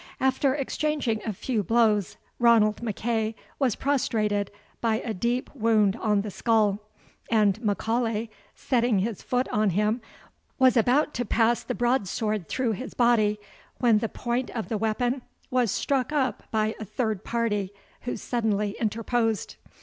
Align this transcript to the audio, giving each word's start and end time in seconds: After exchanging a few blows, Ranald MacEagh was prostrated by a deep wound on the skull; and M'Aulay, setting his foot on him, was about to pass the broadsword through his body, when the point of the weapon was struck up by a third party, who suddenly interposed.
After 0.19 0.55
exchanging 0.55 1.21
a 1.27 1.31
few 1.31 1.61
blows, 1.61 2.17
Ranald 2.39 2.81
MacEagh 2.81 3.35
was 3.59 3.75
prostrated 3.75 4.49
by 4.81 4.95
a 5.01 5.13
deep 5.13 5.53
wound 5.53 5.95
on 5.97 6.21
the 6.21 6.31
skull; 6.31 6.79
and 7.29 7.61
M'Aulay, 7.61 8.29
setting 8.55 8.97
his 8.97 9.21
foot 9.21 9.47
on 9.49 9.69
him, 9.69 10.01
was 10.57 10.75
about 10.75 11.13
to 11.13 11.23
pass 11.23 11.61
the 11.61 11.75
broadsword 11.75 12.49
through 12.49 12.71
his 12.71 12.95
body, 12.95 13.37
when 13.77 13.99
the 13.99 14.09
point 14.09 14.49
of 14.55 14.69
the 14.69 14.77
weapon 14.79 15.21
was 15.51 15.69
struck 15.69 16.11
up 16.11 16.49
by 16.49 16.73
a 16.79 16.83
third 16.85 17.23
party, 17.23 17.69
who 18.01 18.17
suddenly 18.17 18.75
interposed. 18.79 19.55